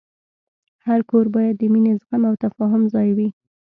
هر 0.85 0.99
کور 1.09 1.25
باید 1.35 1.55
د 1.57 1.63
مینې، 1.73 1.93
زغم، 2.01 2.21
او 2.29 2.35
تفاهم 2.43 2.83
ځای 2.93 3.09
وي. 3.17 3.29